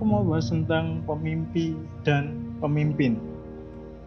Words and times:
aku 0.00 0.08
mau 0.08 0.24
bahas 0.24 0.48
tentang 0.48 1.04
pemimpi 1.04 1.76
dan 2.08 2.32
pemimpin. 2.56 3.20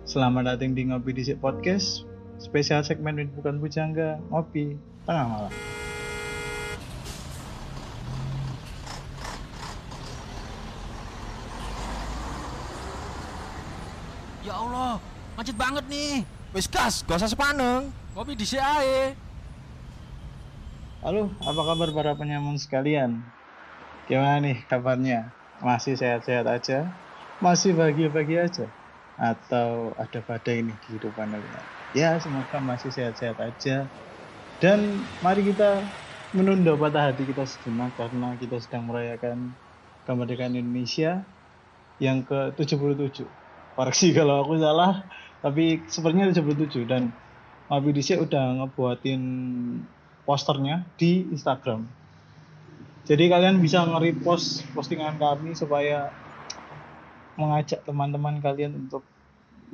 Selamat 0.10 0.50
datang 0.50 0.74
di 0.74 0.90
Ngopi 0.90 1.14
Disik 1.14 1.38
Podcast, 1.38 2.10
spesial 2.42 2.82
segmen 2.82 3.30
bukan 3.38 3.62
bujangga, 3.62 4.18
ngopi 4.34 4.74
tengah 5.06 5.30
malam. 5.30 5.54
Ya 14.42 14.58
Allah, 14.58 14.98
macet 15.38 15.54
banget 15.54 15.86
nih. 15.94 16.26
Wis 16.58 16.66
gas, 16.66 17.06
gak 17.06 17.22
usah 17.22 17.30
sepaneng. 17.30 17.94
Ngopi 18.18 18.34
di 18.34 18.50
ae. 18.58 19.14
Halo, 21.06 21.30
apa 21.38 21.62
kabar 21.62 21.90
para 21.94 22.18
penyamun 22.18 22.58
sekalian? 22.58 23.22
Gimana 24.10 24.42
nih 24.42 24.58
kabarnya? 24.66 25.43
Masih 25.64 25.96
sehat-sehat 25.96 26.46
aja? 26.46 26.92
Masih 27.40 27.72
bahagia-bahagia 27.72 28.40
aja? 28.48 28.68
Atau 29.16 29.96
ada 29.96 30.20
badai 30.28 30.60
ini 30.60 30.76
kehidupan 30.84 31.32
kalian? 31.32 31.66
Ya, 31.96 32.20
semoga 32.20 32.60
masih 32.60 32.92
sehat-sehat 32.92 33.40
aja. 33.40 33.88
Dan 34.60 34.80
mari 35.24 35.42
kita 35.48 35.96
menunda 36.36 36.74
patah 36.76 37.14
hati 37.14 37.24
kita 37.30 37.48
sejenak 37.48 37.96
karena 37.96 38.36
kita 38.42 38.58
sedang 38.60 38.90
merayakan 38.90 39.38
kemerdekaan 40.04 40.58
Indonesia 40.60 41.24
yang 42.02 42.26
ke-77 42.28 43.30
koreksi 43.78 44.08
kalau 44.18 44.44
aku 44.44 44.58
salah 44.60 45.06
tapi 45.46 45.86
sepertinya 45.88 46.34
77 46.34 46.90
dan 46.90 47.04
Mabidisya 47.70 48.20
udah 48.20 48.44
ngebuatin 48.60 49.22
posternya 50.28 50.90
di 51.00 51.32
Instagram 51.34 52.03
jadi 53.04 53.24
kalian 53.28 53.60
bisa 53.60 53.84
nge-repost 53.84 54.64
postingan 54.72 55.20
kami 55.20 55.56
supaya 55.60 56.12
mengajak 57.36 57.84
teman-teman 57.84 58.40
kalian 58.40 58.88
untuk 58.88 59.04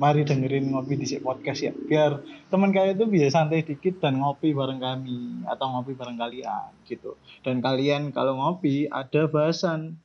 mari 0.00 0.24
dengerin 0.24 0.72
ngopi 0.72 0.96
di 0.96 1.06
podcast 1.20 1.60
ya. 1.60 1.72
Biar 1.76 2.24
teman 2.48 2.72
kalian 2.72 2.96
itu 2.96 3.06
bisa 3.06 3.28
santai 3.28 3.60
dikit 3.60 4.00
dan 4.00 4.16
ngopi 4.16 4.56
bareng 4.56 4.80
kami 4.80 5.44
atau 5.44 5.66
ngopi 5.76 5.92
bareng 5.92 6.16
kalian 6.16 6.72
gitu. 6.88 7.20
Dan 7.44 7.60
kalian 7.60 8.08
kalau 8.16 8.40
ngopi 8.40 8.88
ada 8.88 9.28
bahasan. 9.28 10.00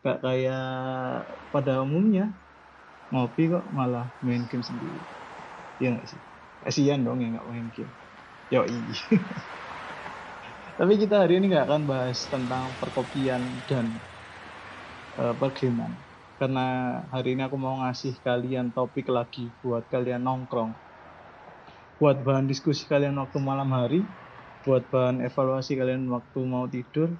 Gak 0.00 0.24
kayak 0.24 1.28
pada 1.52 1.84
umumnya. 1.84 2.32
Ngopi 3.12 3.52
kok 3.52 3.68
malah 3.68 4.08
main 4.24 4.48
game 4.48 4.64
sendiri. 4.64 5.04
Iya 5.76 6.00
nggak 6.00 6.08
sih? 6.08 6.20
Kasihan 6.64 7.04
dong 7.04 7.20
yang 7.20 7.36
nggak 7.36 7.48
main 7.52 7.68
game. 7.68 7.92
Yo 8.48 8.64
tapi 10.80 10.96
kita 10.96 11.28
hari 11.28 11.36
ini 11.36 11.52
nggak 11.52 11.68
akan 11.68 11.82
bahas 11.84 12.24
tentang 12.24 12.72
perkopian 12.80 13.44
dan 13.68 13.84
uh, 15.20 15.36
pergaman 15.36 15.92
karena 16.40 16.66
hari 17.12 17.36
ini 17.36 17.44
aku 17.44 17.60
mau 17.60 17.84
ngasih 17.84 18.16
kalian 18.24 18.72
topik 18.72 19.12
lagi 19.12 19.52
buat 19.60 19.84
kalian 19.92 20.24
nongkrong. 20.24 20.72
Buat 22.00 22.24
bahan 22.24 22.48
diskusi 22.48 22.88
kalian 22.88 23.12
waktu 23.20 23.36
malam 23.44 23.68
hari 23.76 24.00
buat 24.64 24.88
bahan 24.88 25.20
evaluasi 25.20 25.76
kalian 25.76 26.08
waktu 26.08 26.40
mau 26.48 26.64
tidur 26.64 27.12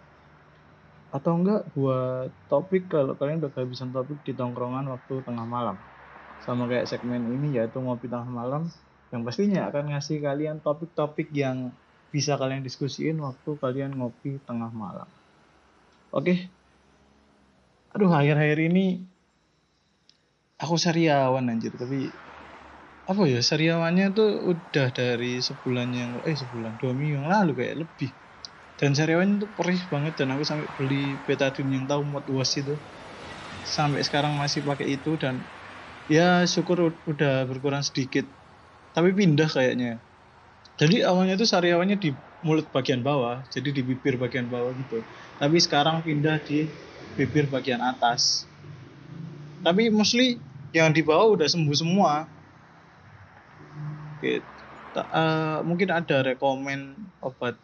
atau 1.13 1.37
enggak 1.37 1.69
buat 1.77 2.33
topik 2.49 2.89
kalau 2.89 3.13
kalian 3.13 3.45
udah 3.45 3.53
kehabisan 3.53 3.93
topik 3.93 4.25
di 4.25 4.33
tongkrongan 4.33 4.89
waktu 4.89 5.21
tengah 5.21 5.45
malam. 5.45 5.77
Sama 6.41 6.65
kayak 6.65 6.89
segmen 6.89 7.29
ini 7.29 7.61
yaitu 7.61 7.77
ngopi 7.77 8.09
tengah 8.09 8.25
malam 8.25 8.73
yang 9.13 9.21
pastinya 9.21 9.69
akan 9.69 9.93
ngasih 9.93 10.25
kalian 10.25 10.65
topik-topik 10.65 11.29
yang 11.37 11.77
bisa 12.15 12.33
kalian 12.41 12.63
diskusiin 12.69 13.17
waktu 13.27 13.51
kalian 13.63 13.91
ngopi 13.99 14.31
tengah 14.49 14.71
malam. 14.83 15.09
Oke? 16.17 16.33
Aduh 17.95 18.11
akhir-akhir 18.19 18.59
ini 18.69 18.81
aku 20.63 20.75
sariawan 20.85 21.45
anjir. 21.53 21.73
Tapi 21.83 21.97
apa 23.11 23.23
ya 23.33 23.39
sariawannya 23.51 24.05
tuh 24.19 24.29
udah 24.51 24.87
dari 24.99 25.27
sebulan 25.49 25.89
yang 26.01 26.11
eh 26.29 26.37
sebulan 26.43 26.73
dua 26.81 26.93
minggu 26.99 27.15
yang 27.19 27.29
lalu 27.35 27.51
kayak 27.61 27.77
lebih. 27.83 28.11
Dan 28.79 28.91
sariawan 28.99 29.29
itu 29.39 29.47
perih 29.59 29.81
banget 29.93 30.13
dan 30.21 30.29
aku 30.35 30.45
sampai 30.51 30.69
beli 30.79 30.97
betadine 31.27 31.71
yang 31.77 31.85
tahu 31.91 32.03
mod 32.13 32.27
was 32.37 32.53
itu. 32.61 32.73
Sampai 33.77 34.01
sekarang 34.09 34.33
masih 34.43 34.61
pakai 34.69 34.87
itu 34.97 35.11
dan 35.23 35.35
ya 36.15 36.23
syukur 36.55 36.79
udah 37.13 37.33
berkurang 37.51 37.83
sedikit. 37.89 38.25
Tapi 38.95 39.11
pindah 39.19 39.49
kayaknya 39.57 39.89
jadi 40.81 41.05
awalnya 41.05 41.37
itu 41.37 41.45
sariawannya 41.45 42.01
di 42.01 42.17
mulut 42.41 42.73
bagian 42.73 43.05
bawah 43.05 43.45
jadi 43.53 43.69
di 43.69 43.85
bibir 43.85 44.17
bagian 44.17 44.49
bawah 44.49 44.73
gitu. 44.73 45.05
Tapi 45.37 45.57
sekarang 45.61 46.01
pindah 46.01 46.41
di 46.41 46.65
bibir 47.21 47.53
bagian 47.53 47.85
atas. 47.85 48.49
Tapi 49.61 49.93
mostly 49.93 50.41
yang 50.73 50.97
di 50.97 51.05
bawah 51.05 51.37
udah 51.37 51.45
sembuh 51.45 51.77
semua. 51.77 52.25
Oke, 54.17 54.41
uh, 54.97 55.61
mungkin 55.69 55.93
ada 55.93 56.25
rekomen 56.25 56.97
obat 57.21 57.61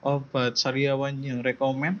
obat 0.00 0.56
sariawan 0.56 1.20
yang 1.20 1.44
rekomen. 1.44 2.00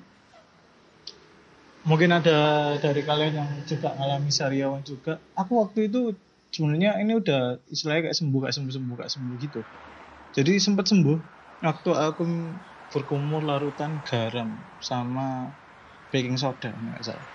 Mungkin 1.84 2.08
ada 2.08 2.72
dari 2.80 3.04
kalian 3.04 3.36
yang 3.36 3.50
juga 3.68 3.92
ngalami 3.92 4.32
sariawan 4.32 4.80
juga. 4.80 5.20
Aku 5.36 5.60
waktu 5.60 5.92
itu 5.92 6.16
sebenarnya 6.48 6.96
ini 7.04 7.20
udah 7.20 7.60
istilahnya 7.68 8.08
kayak 8.08 8.16
sembuh 8.16 8.40
kayak 8.48 8.54
sembuh 8.56 8.72
sembuh 8.72 8.94
kayak 8.96 9.12
sembuh 9.12 9.36
gitu 9.36 9.60
jadi 10.34 10.58
sempat 10.58 10.90
sembuh 10.90 11.18
waktu 11.62 11.90
aku 11.94 12.22
berkumur 12.90 13.46
larutan 13.46 14.02
garam 14.02 14.58
sama 14.82 15.54
baking 16.10 16.34
soda 16.34 16.74
nggak 16.74 17.06
salah. 17.06 17.30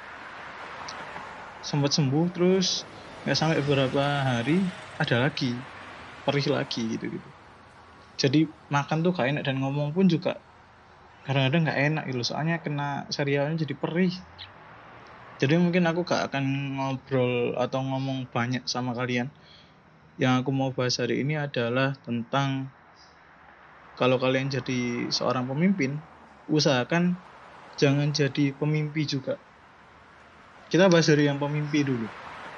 Sempat 1.63 1.95
sembuh 1.95 2.27
terus 2.35 2.83
nggak 3.23 3.37
sampai 3.39 3.63
beberapa 3.63 4.03
hari 4.03 4.75
ada 4.99 5.31
lagi 5.31 5.63
perih 6.27 6.51
lagi 6.51 6.99
gitu 6.99 7.07
gitu. 7.07 7.29
Jadi 8.19 8.51
makan 8.67 8.99
tuh 8.99 9.16
gak 9.16 9.31
enak 9.31 9.43
dan 9.47 9.63
ngomong 9.63 9.95
pun 9.95 10.11
juga 10.11 10.43
kadang-kadang 11.23 11.71
nggak 11.71 11.79
enak 11.87 12.03
gitu 12.11 12.19
soalnya 12.27 12.59
kena 12.59 13.07
serialnya 13.16 13.63
jadi 13.63 13.79
perih. 13.79 14.11
Jadi 15.39 15.55
mungkin 15.55 15.87
aku 15.87 16.03
gak 16.03 16.27
akan 16.27 16.75
ngobrol 16.75 17.55
atau 17.55 17.79
ngomong 17.79 18.27
banyak 18.27 18.67
sama 18.67 18.91
kalian. 18.91 19.31
Yang 20.19 20.43
aku 20.43 20.51
mau 20.51 20.75
bahas 20.75 20.99
hari 20.99 21.23
ini 21.23 21.39
adalah 21.39 21.95
tentang 22.03 22.75
kalau 23.99 24.15
kalian 24.15 24.47
jadi 24.47 25.11
seorang 25.11 25.43
pemimpin 25.51 25.99
usahakan 26.47 27.19
jangan 27.75 28.15
jadi 28.15 28.55
pemimpi 28.55 29.03
juga. 29.03 29.35
Kita 30.71 30.87
bahas 30.87 31.11
dari 31.11 31.27
yang 31.27 31.35
pemimpi 31.35 31.83
dulu. 31.83 32.07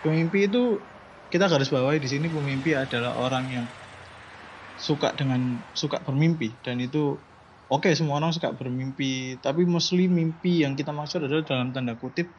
Pemimpi 0.06 0.46
itu 0.46 0.86
kita 1.34 1.50
garis 1.50 1.74
bawahi 1.74 1.98
di 1.98 2.10
sini 2.12 2.28
pemimpi 2.30 2.78
adalah 2.78 3.18
orang 3.18 3.46
yang 3.50 3.68
suka 4.78 5.18
dengan 5.18 5.66
suka 5.74 5.98
bermimpi. 6.06 6.62
Dan 6.62 6.78
itu 6.78 7.18
oke 7.72 7.90
okay, 7.90 7.94
semua 7.98 8.22
orang 8.22 8.36
suka 8.38 8.54
bermimpi. 8.54 9.42
Tapi 9.42 9.66
mostly 9.66 10.06
mimpi 10.12 10.62
yang 10.62 10.78
kita 10.78 10.94
maksud 10.94 11.26
adalah 11.26 11.42
dalam 11.42 11.74
tanda 11.74 11.98
kutip 11.98 12.38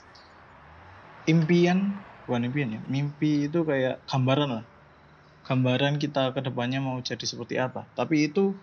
impian 1.26 2.02
bukan 2.26 2.50
impian 2.50 2.68
ya 2.74 2.80
mimpi 2.86 3.50
itu 3.50 3.66
kayak 3.66 4.06
gambaran 4.06 4.62
lah. 4.62 4.64
Gambaran 5.42 5.98
kita 5.98 6.30
ke 6.34 6.40
depannya 6.46 6.78
mau 6.78 7.02
jadi 7.02 7.24
seperti 7.26 7.58
apa. 7.58 7.90
Tapi 7.98 8.30
itu 8.30 8.62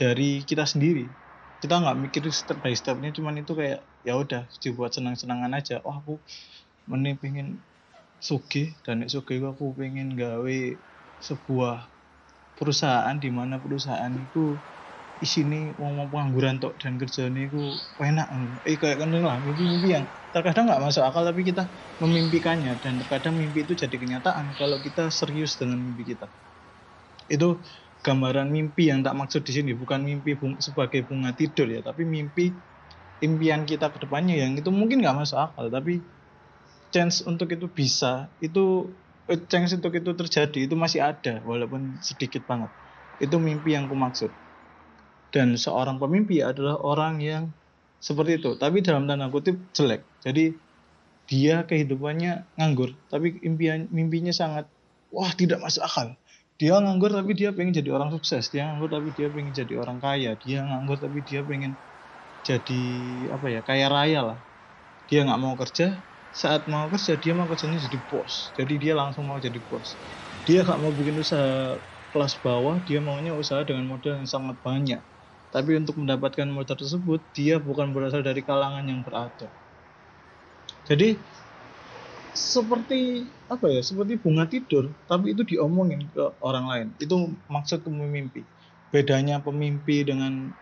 dari 0.00 0.44
kita 0.44 0.64
sendiri. 0.68 1.10
Kita 1.62 1.74
nggak 1.82 1.96
mikir 2.04 2.22
step 2.30 2.60
by 2.64 2.72
stepnya 2.76 3.10
cuman 3.16 3.40
itu 3.42 3.52
kayak 3.56 3.80
ya 4.06 4.12
udah 4.22 4.46
dibuat 4.62 4.92
senang-senangan 4.96 5.52
aja. 5.58 5.74
Oh 5.86 5.94
aku 6.00 6.12
mending 6.90 7.16
pengen 7.22 7.46
suge 8.20 8.76
dan 8.84 9.08
suge 9.08 9.34
aku 9.40 9.72
pengen 9.80 10.14
gawe 10.20 10.58
sebuah 11.28 11.76
perusahaan 12.58 13.16
di 13.24 13.30
mana 13.32 13.56
perusahaan 13.64 14.12
itu 14.16 14.60
isini 15.26 15.72
wong 15.80 15.92
wong 15.98 16.08
pengangguran 16.12 16.56
tok 16.62 16.74
dan 16.80 17.00
kerjanya 17.00 17.40
itu 17.48 17.60
enak. 18.00 18.26
Eh 18.68 18.76
kayak 18.80 18.96
kan 19.00 19.08
lah 19.16 19.40
mimpi-mimpi 19.40 19.88
yang 19.96 20.06
terkadang 20.34 20.68
nggak 20.68 20.82
masuk 20.84 21.02
akal 21.08 21.24
tapi 21.24 21.42
kita 21.48 21.72
memimpikannya 22.02 22.76
dan 22.82 23.00
terkadang 23.00 23.34
mimpi 23.40 23.64
itu 23.64 23.72
jadi 23.72 23.96
kenyataan 23.96 24.52
kalau 24.60 24.76
kita 24.84 25.08
serius 25.08 25.56
dengan 25.60 25.80
mimpi 25.80 26.04
kita. 26.12 26.28
Itu 27.26 27.64
gambaran 28.06 28.48
mimpi 28.54 28.86
yang 28.90 29.02
tak 29.02 29.18
maksud 29.18 29.42
di 29.42 29.52
sini 29.56 29.70
bukan 29.74 30.00
mimpi 30.06 30.38
bung, 30.38 30.62
sebagai 30.62 31.02
bunga 31.08 31.34
tidur 31.34 31.66
ya 31.66 31.82
tapi 31.82 32.06
mimpi 32.06 32.54
impian 33.26 33.66
kita 33.66 33.90
ke 33.90 33.98
depannya 34.04 34.38
yang 34.38 34.52
itu 34.60 34.70
mungkin 34.70 35.02
nggak 35.02 35.16
masuk 35.26 35.38
akal 35.42 35.66
tapi 35.74 36.06
chance 36.94 37.16
untuk 37.26 37.48
itu 37.50 37.66
bisa 37.78 38.30
itu 38.38 38.94
eh, 39.30 39.40
chance 39.50 39.74
untuk 39.78 39.92
itu 39.98 40.10
terjadi 40.14 40.58
itu 40.70 40.74
masih 40.78 41.00
ada 41.02 41.42
walaupun 41.42 41.98
sedikit 41.98 42.42
banget. 42.50 42.70
Itu 43.18 43.36
mimpi 43.42 43.74
yang 43.74 43.90
aku 43.90 43.96
maksud 43.98 44.30
dan 45.34 45.48
seorang 45.58 45.96
pemimpi 46.02 46.40
adalah 46.50 46.78
orang 46.80 47.14
yang 47.20 47.44
seperti 47.98 48.38
itu 48.38 48.54
tapi 48.62 48.80
dalam 48.86 49.04
tanda 49.10 49.26
kutip 49.34 49.56
jelek. 49.76 50.06
Jadi 50.22 50.62
dia 51.26 51.66
kehidupannya 51.66 52.54
nganggur 52.56 52.90
tapi 53.10 53.42
impian 53.42 53.90
mimpinya 53.90 54.30
sangat 54.30 54.70
wah 55.10 55.32
tidak 55.34 55.58
masuk 55.64 55.82
akal 55.88 56.08
dia 56.60 56.72
nganggur 56.82 57.10
tapi 57.12 57.32
dia 57.40 57.50
pengen 57.56 57.72
jadi 57.78 57.90
orang 57.96 58.10
sukses. 58.14 58.44
Dia 58.52 58.62
nganggur 58.68 58.90
tapi 58.96 59.08
dia 59.16 59.28
pengen 59.34 59.52
jadi 59.60 59.74
orang 59.82 59.98
kaya. 60.04 60.30
Dia 60.44 60.58
nganggur 60.68 60.98
tapi 61.04 61.18
dia 61.28 61.40
pengen 61.44 61.72
jadi 62.48 62.82
apa 63.34 63.46
ya 63.54 63.60
kaya 63.68 63.86
raya 63.92 64.20
lah. 64.28 64.38
Dia 65.08 65.18
nggak 65.26 65.40
mau 65.44 65.54
kerja. 65.60 65.84
Saat 66.42 66.68
mau 66.72 66.86
kerja 66.92 67.12
dia 67.22 67.32
mau 67.38 67.46
kerjanya 67.50 67.78
jadi 67.86 67.98
bos. 68.08 68.52
Jadi 68.58 68.74
dia 68.82 68.92
langsung 69.00 69.24
mau 69.28 69.38
jadi 69.40 69.60
bos. 69.68 69.96
Dia 70.46 70.62
gak 70.68 70.78
mau 70.78 70.92
bikin 70.94 71.16
usaha 71.18 71.80
kelas 72.12 72.34
bawah. 72.44 72.76
Dia 72.86 72.98
maunya 73.02 73.32
usaha 73.34 73.62
dengan 73.66 73.84
modal 73.90 74.20
yang 74.22 74.28
sangat 74.30 74.56
banyak. 74.62 75.02
Tapi 75.54 75.70
untuk 75.80 75.96
mendapatkan 76.00 76.46
modal 76.50 76.76
tersebut 76.78 77.20
dia 77.36 77.56
bukan 77.58 77.90
berasal 77.96 78.20
dari 78.22 78.42
kalangan 78.44 78.84
yang 78.86 79.00
berada 79.06 79.48
jadi 80.86 81.18
seperti 82.36 83.24
apa 83.48 83.66
ya 83.72 83.80
seperti 83.80 84.20
bunga 84.20 84.44
tidur 84.44 84.92
tapi 85.08 85.32
itu 85.32 85.42
diomongin 85.42 86.04
ke 86.12 86.36
orang 86.44 86.68
lain. 86.68 86.86
Itu 87.00 87.32
maksud 87.48 87.80
pemimpi. 87.82 88.44
Bedanya 88.92 89.40
pemimpi 89.40 90.04
dengan 90.04 90.52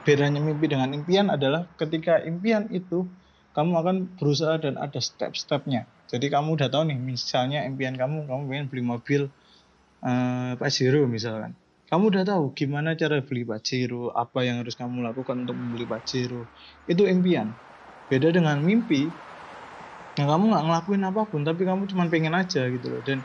bedanya 0.00 0.40
mimpi 0.40 0.66
dengan 0.66 0.90
impian 0.96 1.28
adalah 1.28 1.68
ketika 1.76 2.24
impian 2.24 2.72
itu 2.72 3.04
kamu 3.52 3.72
akan 3.84 3.96
berusaha 4.16 4.56
dan 4.62 4.80
ada 4.80 4.96
step-stepnya. 4.96 5.84
Jadi 6.08 6.26
kamu 6.32 6.56
udah 6.56 6.68
tahu 6.72 6.88
nih 6.90 6.98
misalnya 6.98 7.62
impian 7.68 7.94
kamu 7.94 8.26
kamu 8.26 8.42
pengen 8.48 8.66
beli 8.72 8.82
mobil 8.82 9.22
uh, 10.02 10.52
Pajero 10.56 11.04
misalkan. 11.06 11.54
Kamu 11.90 12.14
udah 12.14 12.22
tahu 12.22 12.54
gimana 12.54 12.94
cara 12.94 13.20
beli 13.20 13.44
Pajero 13.44 14.14
apa 14.14 14.46
yang 14.46 14.62
harus 14.62 14.78
kamu 14.78 15.04
lakukan 15.04 15.44
untuk 15.44 15.56
membeli 15.58 15.84
Pajero 15.84 16.48
itu 16.88 17.04
impian. 17.04 17.52
Beda 18.10 18.32
dengan 18.34 18.58
mimpi 18.64 19.06
yang 20.18 20.28
kamu 20.30 20.44
nggak 20.50 20.64
ngelakuin 20.66 21.02
apa 21.10 21.20
pun 21.30 21.40
tapi 21.48 21.62
kamu 21.68 21.82
cuma 21.90 22.04
pengen 22.12 22.34
aja 22.40 22.60
gitu 22.74 22.86
loh. 22.92 23.00
Dan 23.08 23.18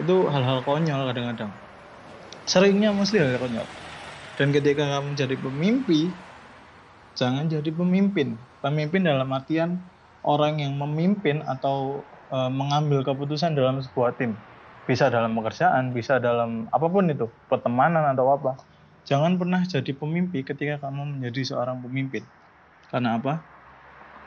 itu 0.00 0.14
hal-hal 0.32 0.58
konyol 0.66 1.00
kadang-kadang. 1.10 1.52
Seringnya 2.50 2.88
mesti 2.98 3.16
hal, 3.20 3.28
-hal 3.34 3.40
konyol. 3.44 3.66
Dan 4.38 4.48
ketika 4.56 4.84
kamu 4.92 5.08
jadi 5.20 5.36
pemimpi 5.44 6.00
jangan 7.20 7.44
jadi 7.54 7.70
pemimpin. 7.78 8.28
Pemimpin 8.62 9.02
dalam 9.10 9.28
artian 9.36 9.70
orang 10.24 10.58
yang 10.62 10.74
memimpin 10.82 11.36
atau 11.46 12.08
e, 12.32 12.36
mengambil 12.50 13.00
keputusan 13.06 13.54
dalam 13.58 13.78
sebuah 13.84 14.18
tim. 14.18 14.30
Bisa 14.88 15.08
dalam 15.14 15.32
pekerjaan 15.38 15.84
bisa 15.96 16.20
dalam 16.20 16.68
apa 16.76 16.86
pun 16.92 17.04
itu 17.08 17.26
pertemanan 17.50 18.04
atau 18.12 18.26
apa. 18.36 18.50
Jangan 19.08 19.32
pernah 19.40 19.62
jadi 19.68 19.92
pemimpin 20.00 20.42
ketika 20.48 20.74
kamu 20.84 21.20
menjadi 21.20 21.40
seorang 21.54 21.78
pemimpin. 21.84 22.24
Karena 22.90 23.20
apa 23.20 23.53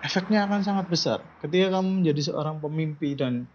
efeknya 0.03 0.45
akan 0.45 0.61
sangat 0.65 0.85
besar. 0.91 1.19
Ketika 1.41 1.77
kamu 1.77 2.01
menjadi 2.03 2.31
seorang 2.31 2.61
pemimpi 2.63 3.17
dan 3.17 3.47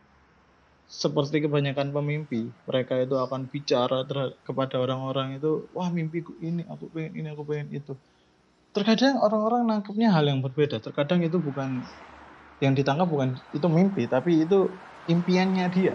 seperti 0.88 1.40
kebanyakan 1.44 1.94
pemimpi, 1.94 2.52
mereka 2.68 3.00
itu 3.00 3.16
akan 3.16 3.48
bicara 3.48 4.04
kepada 4.44 4.76
orang-orang 4.76 5.40
itu, 5.40 5.70
wah 5.72 5.88
mimpiku 5.88 6.36
ini, 6.42 6.68
aku 6.68 6.92
pengen 6.92 7.12
ini, 7.16 7.28
aku 7.32 7.42
pengen 7.48 7.68
itu. 7.72 7.96
Terkadang 8.76 9.20
orang-orang 9.20 9.68
nangkepnya 9.68 10.12
hal 10.12 10.24
yang 10.28 10.44
berbeda. 10.44 10.80
Terkadang 10.84 11.24
itu 11.24 11.40
bukan 11.40 11.84
yang 12.60 12.72
ditangkap 12.76 13.08
bukan 13.08 13.40
itu 13.52 13.66
mimpi, 13.68 14.04
tapi 14.08 14.44
itu 14.44 14.80
impiannya 15.08 15.66
dia. 15.72 15.94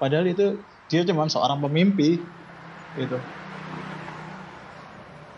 Padahal 0.00 0.26
itu 0.32 0.64
dia 0.88 1.04
cuma 1.04 1.28
seorang 1.28 1.60
pemimpi, 1.60 2.24
gitu. 2.96 3.18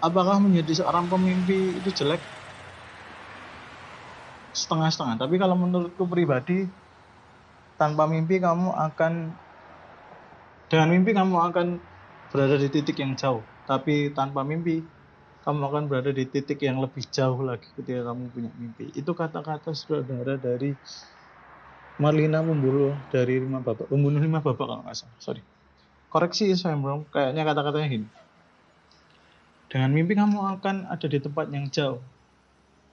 Apakah 0.00 0.40
menjadi 0.40 0.80
seorang 0.80 1.12
pemimpi 1.12 1.82
itu 1.82 1.90
jelek? 1.92 2.39
Setengah-setengah. 4.52 5.17
Tapi 5.20 5.35
kalau 5.38 5.56
menurutku 5.58 6.05
pribadi 6.06 6.67
tanpa 7.81 8.05
mimpi 8.05 8.38
kamu 8.38 8.70
akan 8.70 9.32
dengan 10.70 10.88
mimpi 10.93 11.11
kamu 11.17 11.35
akan 11.50 11.67
berada 12.31 12.56
di 12.61 12.69
titik 12.70 12.97
yang 13.00 13.19
jauh. 13.19 13.43
Tapi 13.67 14.14
tanpa 14.14 14.43
mimpi 14.43 14.82
kamu 15.41 15.61
akan 15.73 15.82
berada 15.88 16.12
di 16.12 16.29
titik 16.29 16.61
yang 16.62 16.79
lebih 16.79 17.06
jauh 17.08 17.41
lagi 17.43 17.67
ketika 17.75 18.12
kamu 18.12 18.31
punya 18.31 18.50
mimpi. 18.58 18.93
Itu 18.94 19.17
kata-kata 19.17 19.73
saudara 19.73 20.37
dari 20.37 20.76
Marlina 22.00 22.41
membunuh 22.41 22.96
dari 23.12 23.41
lima 23.41 23.61
bapak 23.61 23.93
membunuh 23.93 24.20
lima 24.20 24.41
bapak 24.41 24.64
kalau 24.64 24.82
nggak 24.85 24.96
salah. 24.96 25.17
Sorry. 25.20 25.43
Koreksi 26.11 26.50
saya 26.58 26.75
belum 26.75 27.06
kayaknya 27.08 27.46
kata-katanya 27.46 27.88
ini 28.03 28.08
dengan 29.70 29.94
mimpi 29.94 30.19
kamu 30.19 30.58
akan 30.58 30.91
ada 30.91 31.06
di 31.06 31.19
tempat 31.23 31.46
yang 31.55 31.70
jauh 31.70 32.03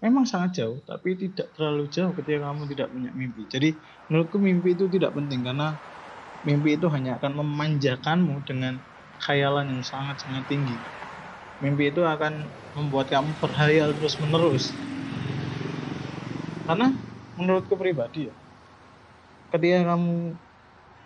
memang 0.03 0.25
sangat 0.29 0.61
jauh, 0.61 0.79
tapi 0.85 1.17
tidak 1.17 1.53
terlalu 1.57 1.89
jauh 1.89 2.13
ketika 2.13 2.49
kamu 2.49 2.69
tidak 2.69 2.87
punya 2.93 3.09
mimpi. 3.13 3.49
Jadi 3.49 3.69
menurutku 4.07 4.37
mimpi 4.37 4.77
itu 4.77 4.85
tidak 4.87 5.11
penting 5.17 5.41
karena 5.41 5.81
mimpi 6.45 6.77
itu 6.77 6.87
hanya 6.93 7.17
akan 7.17 7.31
memanjakanmu 7.41 8.45
dengan 8.45 8.77
khayalan 9.17 9.73
yang 9.73 9.81
sangat-sangat 9.81 10.45
tinggi. 10.45 10.77
Mimpi 11.57 11.89
itu 11.89 12.05
akan 12.05 12.53
membuat 12.77 13.09
kamu 13.09 13.41
berhayal 13.41 13.97
terus-menerus. 13.97 14.69
Karena 16.69 16.93
menurutku 17.33 17.73
pribadi 17.73 18.29
ya, 18.29 18.35
ketika 19.49 19.97
kamu 19.97 20.37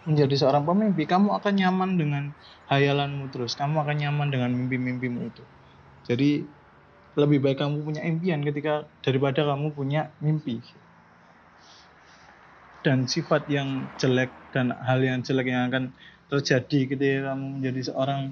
menjadi 0.04 0.36
seorang 0.36 0.66
pemimpi, 0.66 1.06
kamu 1.06 1.30
akan 1.38 1.54
nyaman 1.56 1.92
dengan 1.96 2.24
hayalanmu 2.68 3.30
terus. 3.32 3.54
Kamu 3.54 3.86
akan 3.86 3.96
nyaman 4.02 4.28
dengan 4.34 4.52
mimpi-mimpimu 4.52 5.30
itu. 5.30 5.46
Jadi 6.04 6.50
lebih 7.20 7.44
baik 7.44 7.60
kamu 7.60 7.84
punya 7.84 8.02
impian 8.08 8.40
ketika 8.40 8.88
daripada 9.04 9.44
kamu 9.44 9.76
punya 9.76 10.08
mimpi 10.24 10.64
dan 12.82 13.06
sifat 13.06 13.46
yang 13.52 13.86
jelek 14.00 14.32
dan 14.56 14.74
hal 14.74 15.04
yang 15.04 15.22
jelek 15.22 15.52
yang 15.52 15.70
akan 15.70 15.92
terjadi 16.32 16.96
ketika 16.96 17.36
kamu 17.36 17.46
menjadi 17.60 17.82
seorang 17.92 18.32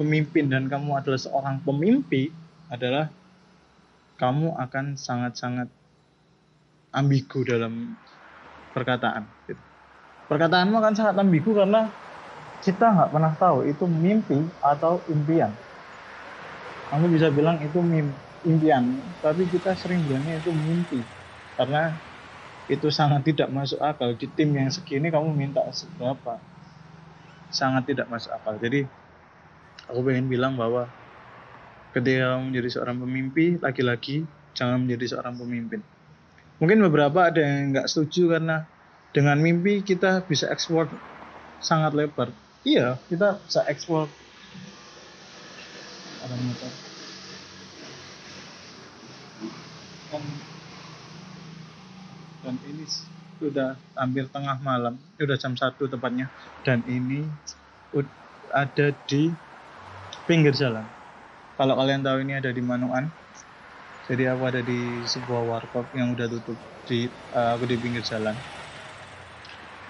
pemimpin 0.00 0.48
dan 0.48 0.66
kamu 0.66 0.96
adalah 0.96 1.20
seorang 1.20 1.60
pemimpi 1.62 2.32
adalah 2.72 3.12
kamu 4.18 4.56
akan 4.56 4.98
sangat-sangat 4.98 5.68
ambigu 6.90 7.46
dalam 7.46 7.94
perkataan. 8.72 9.28
Perkataanmu 10.26 10.74
akan 10.80 10.94
sangat 10.96 11.14
ambigu 11.20 11.54
karena 11.54 11.92
kita 12.64 12.90
nggak 12.90 13.10
pernah 13.14 13.32
tahu 13.38 13.68
itu 13.68 13.84
mimpi 13.86 14.42
atau 14.58 14.98
impian 15.06 15.54
kamu 16.88 17.04
bisa 17.12 17.28
bilang 17.28 17.60
itu 17.60 17.78
impian 18.48 18.84
tapi 19.20 19.44
kita 19.48 19.76
sering 19.76 20.08
bilangnya 20.08 20.40
itu 20.40 20.50
mimpi. 20.52 21.04
Karena 21.58 21.98
itu 22.68 22.88
sangat 22.92 23.24
tidak 23.24 23.48
masuk 23.50 23.80
akal. 23.80 24.12
Di 24.14 24.28
tim 24.28 24.52
yang 24.54 24.68
segini 24.68 25.08
kamu 25.08 25.32
minta 25.34 25.64
seberapa? 25.72 26.38
Sangat 27.48 27.88
tidak 27.88 28.06
masuk 28.12 28.30
akal. 28.30 28.60
Jadi 28.60 28.84
aku 29.88 30.00
pengen 30.04 30.28
bilang 30.28 30.54
bahwa 30.54 30.92
ketika 31.96 32.36
kamu 32.36 32.52
menjadi 32.52 32.68
seorang 32.78 32.96
pemimpi 33.00 33.46
lagi-lagi 33.58 34.28
jangan 34.52 34.84
menjadi 34.84 35.16
seorang 35.16 35.34
pemimpin. 35.40 35.80
Mungkin 36.60 36.78
beberapa 36.90 37.32
ada 37.32 37.40
yang 37.40 37.72
nggak 37.72 37.88
setuju 37.88 38.38
karena 38.38 38.68
dengan 39.16 39.40
mimpi 39.40 39.80
kita 39.82 40.28
bisa 40.28 40.52
ekspor 40.52 40.92
sangat 41.58 41.96
lebar. 41.96 42.30
Iya 42.62 43.00
kita 43.08 43.40
bisa 43.42 43.64
ekspor 43.66 44.12
dan 46.28 46.40
dan 52.44 52.54
ini 52.68 52.84
sudah 53.40 53.80
hampir 53.96 54.28
tengah 54.28 54.60
malam. 54.60 55.00
Sudah 55.16 55.36
jam 55.40 55.56
satu 55.56 55.88
tepatnya. 55.88 56.28
Dan 56.64 56.84
ini 56.84 57.24
ada 58.52 58.92
di 59.08 59.32
pinggir 60.28 60.52
jalan. 60.52 60.84
Kalau 61.56 61.74
kalian 61.74 62.04
tahu 62.04 62.24
ini 62.24 62.36
ada 62.36 62.52
di 62.52 62.62
Manuan. 62.62 63.08
Jadi 64.08 64.24
aku 64.24 64.42
ada 64.48 64.60
di 64.64 65.04
sebuah 65.04 65.42
warkop 65.44 65.84
yang 65.92 66.16
udah 66.16 66.28
tutup 66.28 66.56
di 66.88 67.04
uh, 67.36 67.56
aku 67.56 67.68
di 67.68 67.76
pinggir 67.76 68.00
jalan. 68.00 68.32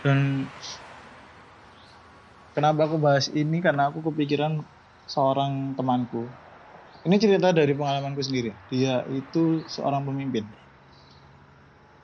Dan 0.03 0.43
kenapa 2.55 2.91
aku 2.91 2.99
bahas 2.99 3.31
ini? 3.31 3.63
Karena 3.63 3.87
aku 3.91 4.03
kepikiran 4.11 4.59
seorang 5.09 5.73
temanku. 5.73 6.29
Ini 7.09 7.17
cerita 7.17 7.49
dari 7.51 7.73
pengalamanku 7.73 8.21
sendiri. 8.21 8.53
Dia 8.69 9.03
itu 9.09 9.65
seorang 9.65 10.05
pemimpin. 10.05 10.45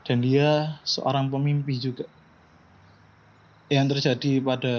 Dan 0.05 0.25
dia 0.25 0.81
seorang 0.89 1.29
pemimpi 1.29 1.77
juga. 1.77 2.09
Yang 3.69 3.87
terjadi 3.97 4.33
pada 4.41 4.77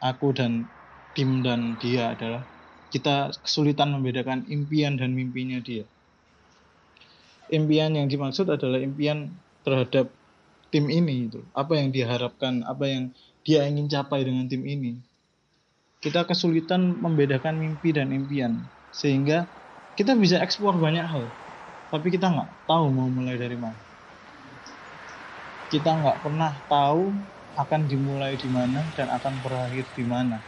aku 0.00 0.36
dan 0.36 0.68
tim 1.16 1.40
dan 1.40 1.76
dia 1.80 2.12
adalah 2.12 2.44
kita 2.92 3.32
kesulitan 3.40 3.92
membedakan 3.96 4.44
impian 4.52 5.00
dan 5.00 5.16
mimpinya 5.16 5.60
dia. 5.64 5.88
Impian 7.52 7.96
yang 7.96 8.08
dimaksud 8.08 8.48
adalah 8.48 8.80
impian 8.80 9.32
terhadap 9.64 10.08
tim 10.72 10.88
ini 10.88 11.28
itu. 11.28 11.40
Apa 11.52 11.76
yang 11.76 11.92
diharapkan, 11.92 12.64
apa 12.64 12.84
yang 12.88 13.12
dia 13.44 13.64
ingin 13.68 13.88
capai 13.92 14.24
dengan 14.24 14.48
tim 14.48 14.64
ini 14.64 15.11
kita 16.02 16.26
kesulitan 16.26 16.98
membedakan 16.98 17.62
mimpi 17.62 17.94
dan 17.94 18.10
impian. 18.10 18.58
Sehingga 18.90 19.46
kita 19.94 20.18
bisa 20.18 20.42
eksplor 20.42 20.76
banyak 20.76 21.06
hal 21.06 21.30
tapi 21.92 22.08
kita 22.08 22.24
nggak 22.32 22.50
tahu 22.64 22.88
mau 22.88 23.08
mulai 23.12 23.36
dari 23.36 23.54
mana. 23.54 23.76
Kita 25.68 25.92
nggak 25.92 26.24
pernah 26.24 26.52
tahu 26.66 27.12
akan 27.52 27.80
dimulai 27.84 28.34
di 28.40 28.48
mana 28.48 28.88
dan 28.96 29.12
akan 29.12 29.44
berakhir 29.44 29.84
di 29.92 30.04
mana. 30.08 30.40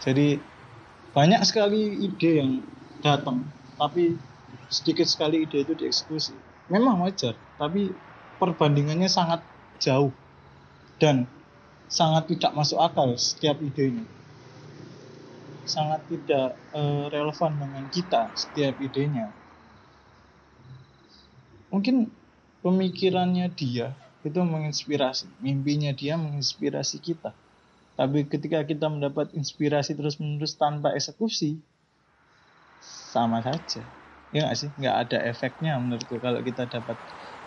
Jadi 0.00 0.40
banyak 1.12 1.44
sekali 1.44 2.00
ide 2.00 2.30
yang 2.40 2.50
datang 3.04 3.44
tapi 3.76 4.16
sedikit 4.72 5.04
sekali 5.04 5.44
ide 5.44 5.68
itu 5.68 5.76
dieksekusi. 5.76 6.32
Memang 6.72 7.04
wajar 7.04 7.36
tapi 7.60 7.92
perbandingannya 8.40 9.12
sangat 9.12 9.44
jauh 9.76 10.16
dan 10.96 11.28
sangat 11.92 12.32
tidak 12.32 12.56
masuk 12.56 12.80
akal 12.80 13.12
setiap 13.20 13.60
idenya 13.60 14.08
sangat 15.62 16.06
tidak 16.10 16.58
uh, 16.74 17.06
relevan 17.08 17.58
dengan 17.58 17.84
kita 17.88 18.34
setiap 18.34 18.78
idenya. 18.82 19.30
Mungkin 21.72 22.12
pemikirannya 22.60 23.48
dia 23.56 23.96
itu 24.22 24.38
menginspirasi 24.38 25.26
mimpinya 25.42 25.90
dia 25.90 26.14
menginspirasi 26.14 27.02
kita. 27.02 27.34
Tapi 27.98 28.24
ketika 28.26 28.64
kita 28.64 28.88
mendapat 28.88 29.34
inspirasi 29.36 29.98
terus 29.98 30.16
menerus 30.16 30.56
tanpa 30.56 30.94
eksekusi 30.94 31.60
sama 32.82 33.42
saja. 33.44 33.84
Ya 34.32 34.48
nggak 34.48 34.56
sih? 34.56 34.70
Nggak 34.80 34.96
ada 35.08 35.18
efeknya 35.28 35.76
menurutku 35.76 36.16
kalau 36.22 36.40
kita 36.40 36.64
dapat 36.66 36.96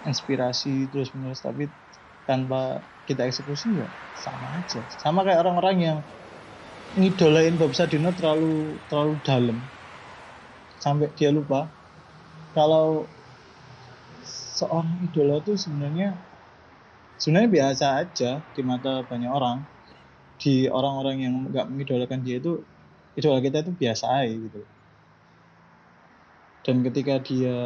inspirasi 0.05 0.85
terus 0.91 1.11
menerus 1.17 1.41
tapi 1.41 1.73
tanpa 2.29 2.85
kita 3.09 3.25
eksekusi 3.25 3.85
ya 3.85 3.89
sama 4.13 4.61
aja. 4.61 4.85
Sama 4.89 5.25
kayak 5.25 5.41
orang-orang 5.41 5.77
yang 5.81 5.97
ngidolain 6.93 7.57
Bob 7.57 7.73
Sadino 7.73 8.13
terlalu 8.13 8.77
terlalu 8.85 9.13
dalam. 9.25 9.57
Sampai 10.77 11.09
dia 11.17 11.33
lupa. 11.33 11.65
Kalau 12.53 13.09
seorang 14.55 15.01
idola 15.03 15.41
itu 15.41 15.57
sebenarnya 15.57 16.15
sebenarnya 17.19 17.49
biasa 17.51 17.85
aja 17.99 18.31
di 18.53 18.61
mata 18.61 19.01
banyak 19.03 19.31
orang. 19.31 19.65
Di 20.37 20.69
orang-orang 20.69 21.17
yang 21.25 21.33
nggak 21.49 21.65
mengidolakan 21.71 22.21
dia 22.21 22.37
itu 22.37 22.61
idola 23.17 23.41
kita 23.41 23.65
itu 23.65 23.71
biasa 23.73 24.05
aja 24.21 24.35
gitu. 24.35 24.61
Dan 26.65 26.85
ketika 26.85 27.17
dia 27.21 27.57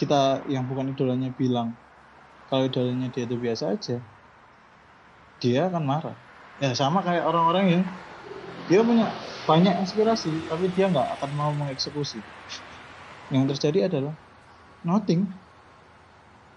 kita 0.00 0.44
yang 0.48 0.64
bukan 0.68 0.92
idolanya 0.92 1.30
bilang 1.32 1.76
kalau 2.48 2.68
idolanya 2.68 3.08
dia 3.12 3.24
itu 3.28 3.36
biasa 3.36 3.64
aja 3.74 3.96
dia 5.40 5.68
akan 5.68 5.84
marah. 5.84 6.16
Ya 6.62 6.72
sama 6.72 7.04
kayak 7.04 7.24
orang-orang 7.28 7.64
yang 7.68 7.82
dia 8.66 8.82
punya 8.82 9.06
banyak 9.46 9.74
inspirasi 9.82 10.50
tapi 10.50 10.70
dia 10.74 10.90
nggak 10.90 11.18
akan 11.18 11.30
mau 11.38 11.50
mengeksekusi. 11.54 12.18
Yang 13.30 13.56
terjadi 13.56 13.90
adalah 13.90 14.14
nothing. 14.82 15.30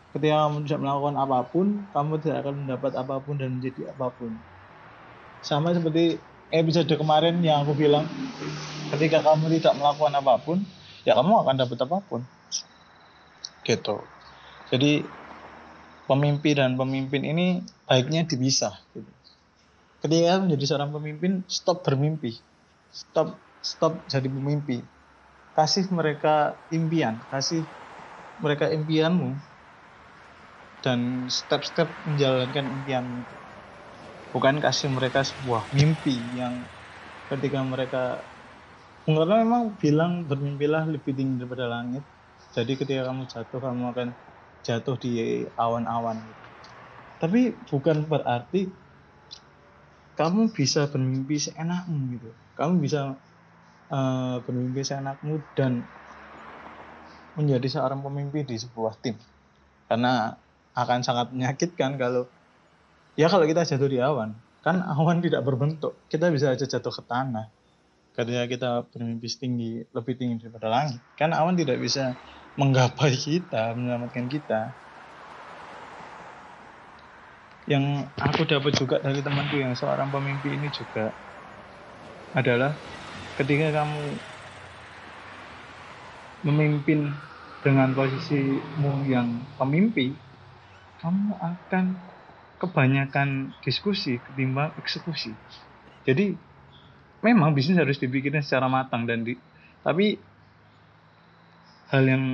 Ketika 0.10 0.50
kamu 0.50 0.66
tidak 0.66 0.82
melakukan 0.82 1.16
apa 1.22 1.38
pun 1.54 1.68
kamu 1.94 2.13
tidak 2.18 2.38
akan 2.42 2.56
mendapat 2.66 2.92
apa 2.98 3.16
pun 3.22 3.38
dan 3.38 3.62
menjadi 3.62 3.94
apa 3.94 4.10
pun. 4.10 4.42
Sama 5.46 5.70
seperti 5.78 6.18
episode 6.50 6.89
kemarin 6.89 7.46
yang 7.46 7.62
aku 7.62 7.78
bilang 7.78 8.10
ketika 8.98 9.22
kamu 9.22 9.54
tidak 9.62 9.78
melakukan 9.78 10.13
apa 10.18 10.34
pun 10.42 10.58
ya 11.06 11.13
kamu 11.13 11.46
akan 11.46 11.56
dapat 11.62 11.78
apa 11.86 11.98
pun. 12.10 12.25
Gitu. 13.62 13.98
Jadi 14.74 15.06
pemimpin 16.10 16.58
dan 16.58 16.74
pemimpin 16.74 17.22
ini 17.22 17.62
baiknya 17.86 18.25
dipisah 18.25 18.74
gitu. 18.98 19.19
Ketika 20.00 20.39
menjadi 20.39 20.65
seorang 20.65 20.91
pemimpin 20.96 21.44
stop 21.48 21.84
bermimpi. 21.84 22.39
Stop 22.89 23.44
stop 23.60 24.08
jadi 24.08 24.27
pemimpin. 24.32 24.88
Kasih 25.51 25.91
mereka 25.91 26.56
impian 26.72 27.20
kasih 27.27 27.68
mereka 28.39 28.72
impianmu 28.72 29.36
dan 30.79 31.27
step-step 31.27 32.00
menjalankan 32.08 32.65
impian. 32.72 33.06
Bukan 34.32 34.63
kasih 34.63 34.88
mereka 34.88 35.25
sebuah 35.25 35.68
mimpi 35.75 36.39
yang 36.39 36.63
ketika 37.27 37.60
mereka 37.65 38.03
karena 39.03 39.41
memang 39.41 39.74
bilang 39.75 40.29
bermimpilah 40.29 40.86
lebih 40.88 41.18
tinggi 41.18 41.41
daripada 41.41 41.65
langit. 41.68 42.06
Jadi 42.56 42.77
ketika 42.79 43.10
kamu 43.10 43.27
jatuh 43.27 43.60
kamu 43.60 43.84
akan 43.91 44.10
jatuh 44.63 44.96
di 45.01 45.44
awan-awan. 45.58 46.29
Tapi 47.20 47.60
bukan 47.68 48.08
berarti 48.08 48.72
kamu 50.20 50.52
bisa 50.52 50.92
bermimpi 50.92 51.40
seenakmu 51.40 52.20
gitu. 52.20 52.30
Kamu 52.60 52.84
bisa 52.84 53.16
uh, 53.88 54.36
bermimpi 54.44 54.84
seenakmu 54.84 55.40
dan 55.56 55.88
menjadi 57.40 57.80
seorang 57.80 58.04
pemimpin 58.04 58.44
di 58.44 58.60
sebuah 58.60 59.00
tim. 59.00 59.16
Karena 59.88 60.36
akan 60.76 61.00
sangat 61.08 61.32
menyakitkan 61.32 61.96
kalau 61.96 62.28
ya 63.16 63.32
kalau 63.32 63.48
kita 63.48 63.64
jatuh 63.64 63.88
di 63.88 64.04
awan. 64.04 64.36
Kan 64.60 64.84
awan 64.84 65.24
tidak 65.24 65.48
berbentuk. 65.48 65.96
Kita 66.12 66.28
bisa 66.28 66.52
aja 66.52 66.68
jatuh 66.68 66.92
ke 66.92 67.04
tanah. 67.08 67.48
Ketika 68.12 68.44
kita 68.52 68.70
bermimpi 68.92 69.28
tinggi 69.32 69.88
lebih 69.96 70.20
tinggi 70.20 70.44
daripada 70.44 70.68
langit. 70.68 71.00
Kan 71.16 71.32
awan 71.32 71.56
tidak 71.56 71.80
bisa 71.80 72.20
menggapai 72.60 73.16
kita 73.16 73.72
menyelamatkan 73.72 74.28
kita 74.28 74.76
yang 77.70 78.10
aku 78.18 78.50
dapat 78.50 78.74
juga 78.74 78.98
dari 78.98 79.22
temanku 79.22 79.62
yang 79.62 79.78
seorang 79.78 80.10
pemimpi 80.10 80.58
ini 80.58 80.74
juga 80.74 81.14
adalah 82.34 82.74
ketika 83.38 83.70
kamu 83.70 84.18
memimpin 86.50 87.14
dengan 87.62 87.94
posisimu 87.94 89.06
yang 89.06 89.46
pemimpi 89.62 90.18
kamu 90.98 91.38
akan 91.38 91.86
kebanyakan 92.60 93.54
diskusi 93.64 94.20
ketimbang 94.20 94.76
eksekusi. 94.82 95.38
Jadi 96.04 96.36
memang 97.24 97.56
bisnis 97.56 97.80
harus 97.80 98.02
dipikirin 98.02 98.44
secara 98.44 98.66
matang 98.68 99.06
dan 99.06 99.24
di 99.24 99.38
tapi 99.86 100.20
hal 101.94 102.04
yang 102.04 102.26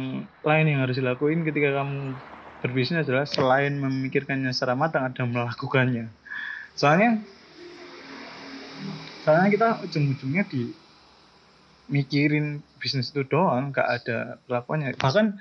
lain 0.41 0.65
yang 0.65 0.79
harus 0.81 0.97
dilakuin 0.97 1.45
ketika 1.45 1.83
kamu 1.83 2.17
berbisnis 2.65 3.05
adalah 3.05 3.29
selain 3.29 3.77
memikirkannya 3.77 4.49
secara 4.49 4.73
matang 4.73 5.05
ada 5.05 5.21
melakukannya. 5.21 6.09
Soalnya 6.73 7.21
soalnya 9.21 9.49
kita 9.53 9.67
ujung-ujungnya 9.85 10.43
di 10.49 10.73
mikirin 11.85 12.65
bisnis 12.81 13.13
itu 13.13 13.21
doang 13.29 13.69
nggak 13.69 13.87
ada 14.01 14.17
pelakuannya 14.49 14.97
bahkan 14.97 15.37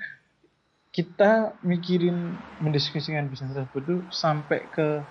kita 0.93 1.57
mikirin 1.65 2.37
mendiskusikan 2.61 3.27
bisnis 3.27 3.51
tersebut 3.51 3.81
tuh 3.83 3.99
sampai 4.13 4.63
ke 4.71 5.03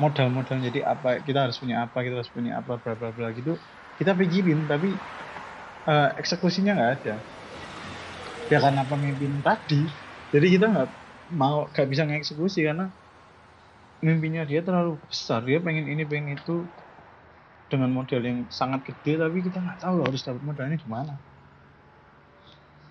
modal-modal 0.00 0.56
jadi 0.64 0.88
apa 0.88 1.20
kita 1.20 1.44
harus 1.44 1.60
punya 1.60 1.84
apa 1.84 2.00
kita 2.00 2.24
harus 2.24 2.32
punya 2.32 2.56
apa 2.56 2.80
bla 2.80 2.94
bla 2.96 3.12
bla 3.12 3.28
gitu. 3.36 3.60
Kita 4.00 4.16
pikirin 4.16 4.64
tapi 4.64 4.96
uh, 5.84 6.16
eksekusinya 6.16 6.72
nggak 6.72 6.92
ada. 7.04 7.14
Ya 8.48 8.58
karena 8.64 8.82
pemimpin 8.88 9.44
tadi 9.44 9.84
jadi 10.32 10.46
kita 10.56 10.66
nggak 10.72 10.88
mau 11.30 11.70
nggak 11.70 11.88
bisa 11.88 12.02
ngeksekusi 12.06 12.66
karena 12.66 12.90
mimpinya 14.04 14.42
dia 14.44 14.60
terlalu 14.64 14.96
besar. 15.06 15.44
Dia 15.44 15.60
pengen 15.62 15.86
ini 15.86 16.02
pengen 16.04 16.36
itu 16.36 16.64
dengan 17.70 17.94
modal 17.94 18.20
yang 18.20 18.50
sangat 18.50 18.82
gede 18.82 19.22
tapi 19.22 19.46
kita 19.46 19.62
nggak 19.62 19.80
tahu 19.86 20.02
harus 20.02 20.20
dapat 20.26 20.42
modalnya 20.42 20.76
di 20.80 20.88
mana. 20.90 21.14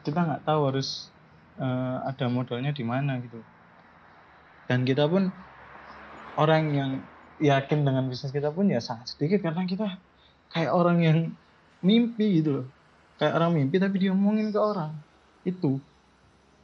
Kita 0.06 0.20
nggak 0.24 0.44
tahu 0.48 0.62
harus 0.72 1.12
uh, 1.60 2.08
ada 2.08 2.26
modalnya 2.32 2.72
di 2.72 2.86
mana 2.88 3.20
gitu. 3.20 3.44
Dan 4.70 4.86
kita 4.88 5.10
pun 5.10 5.34
orang 6.40 6.64
yang 6.72 6.92
yakin 7.42 7.84
dengan 7.84 8.08
bisnis 8.08 8.32
kita 8.32 8.54
pun 8.54 8.72
ya 8.72 8.80
sangat 8.80 9.16
sedikit 9.16 9.44
karena 9.44 9.68
kita 9.68 9.98
kayak 10.56 10.72
orang 10.72 10.98
yang 11.04 11.18
mimpi 11.84 12.40
gitu 12.40 12.64
loh. 12.64 12.68
Kayak 13.20 13.36
orang 13.36 13.52
mimpi 13.60 13.76
tapi 13.82 14.00
diomongin 14.00 14.54
ke 14.54 14.60
orang. 14.60 14.96
Itu. 15.44 15.84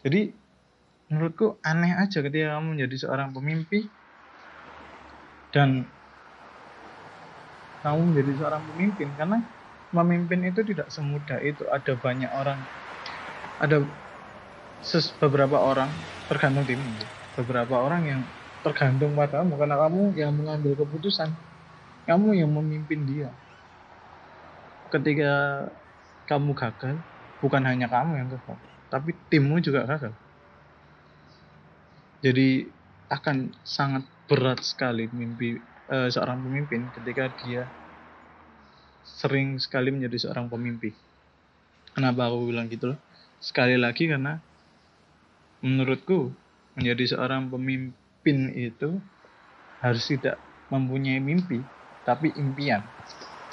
Jadi 0.05 0.45
menurutku 1.10 1.62
aneh 1.62 1.94
aja 1.94 2.18
ketika 2.26 2.58
kamu 2.58 2.68
menjadi 2.78 2.96
seorang 3.06 3.30
pemimpi 3.36 3.80
dan 5.54 5.86
kamu 7.86 8.02
menjadi 8.12 8.32
seorang 8.42 8.64
pemimpin. 8.66 9.10
Karena 9.14 9.38
memimpin 9.94 10.42
itu 10.50 10.62
tidak 10.66 10.90
semudah 10.90 11.38
itu. 11.46 11.64
Ada 11.70 11.94
banyak 12.02 12.32
orang 12.34 12.60
ada 13.62 13.78
ses 14.84 15.16
beberapa 15.22 15.58
orang 15.62 15.90
tergantung 16.28 16.66
tim 16.68 16.82
beberapa 17.38 17.76
orang 17.80 18.02
yang 18.10 18.22
tergantung 18.66 19.14
pada 19.16 19.42
kamu 19.46 19.54
karena 19.62 19.78
kamu 19.78 20.02
yang 20.18 20.32
mengambil 20.36 20.74
keputusan 20.82 21.30
kamu 22.10 22.28
yang 22.42 22.50
memimpin 22.52 23.06
dia. 23.06 23.30
Ketika 24.92 25.32
kamu 26.30 26.52
gagal 26.58 26.96
bukan 27.42 27.64
hanya 27.70 27.88
kamu 27.88 28.12
yang 28.20 28.28
gagal 28.34 28.58
tapi 28.90 29.10
timmu 29.30 29.62
juga 29.62 29.86
gagal 29.86 30.14
jadi 32.25 32.74
akan 33.13 33.53
sangat 33.62 34.10
berat 34.25 34.65
sekali 34.65 35.05
mimpi 35.13 35.62
uh, 35.94 36.10
seorang 36.10 36.41
pemimpin 36.41 36.89
ketika 36.89 37.29
dia 37.38 37.70
sering 39.05 39.62
sekali 39.62 39.94
menjadi 39.94 40.25
seorang 40.25 40.50
pemimpin 40.50 40.98
kenapa 41.94 42.34
aku 42.34 42.50
bilang 42.50 42.65
gitu 42.65 42.98
loh 42.98 43.00
sekali 43.38 43.77
lagi 43.77 44.10
karena 44.10 44.41
menurutku 45.62 46.34
menjadi 46.75 47.15
seorang 47.15 47.50
pemimpin 47.50 48.38
itu 48.53 49.01
harus 49.82 50.05
tidak 50.10 50.41
mempunyai 50.70 51.22
mimpi, 51.22 51.65
tapi 52.01 52.34
impian. 52.38 52.86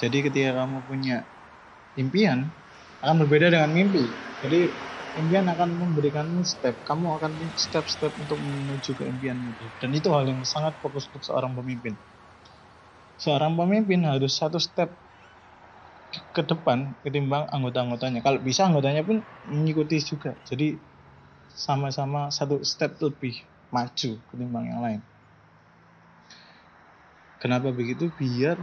Jadi 0.00 0.28
ketika 0.28 0.64
kamu 0.64 0.84
punya 0.84 1.24
impian, 1.94 2.50
akan 3.04 3.16
berbeda 3.26 3.52
dengan 3.52 3.70
mimpi. 3.70 4.04
Jadi 4.42 4.60
impian 5.12 5.45
akan 5.49 5.76
memberikanmu 5.76 6.40
step. 6.45 6.81
Kamu 6.88 7.21
akan 7.21 7.33
step-step 7.52 8.16
untuk 8.16 8.40
menuju 8.40 8.97
ke 8.97 9.04
impianmu 9.04 9.76
dan 9.76 9.90
itu 9.92 10.09
hal 10.12 10.25
yang 10.25 10.40
sangat 10.49 10.81
fokus 10.81 11.09
untuk 11.12 11.25
seorang 11.25 11.52
pemimpin. 11.52 12.00
Seorang 13.21 13.54
pemimpin 13.54 14.02
harus 14.09 14.35
satu 14.35 14.59
step 14.59 14.99
ke 16.12 16.42
depan 16.45 16.97
ketimbang 17.04 17.49
anggota-anggotanya. 17.49 18.21
Kalau 18.25 18.40
bisa 18.40 18.69
anggotanya 18.69 19.04
pun 19.04 19.25
mengikuti 19.45 20.00
juga. 20.00 20.37
Jadi 20.49 20.81
sama-sama 21.52 22.33
satu 22.33 22.64
step 22.64 22.99
lebih 23.04 23.37
maju 23.73 24.11
ketimbang 24.28 24.64
yang 24.69 24.81
lain. 24.81 25.00
Kenapa 27.40 27.71
begitu? 27.71 28.09
Biar 28.12 28.59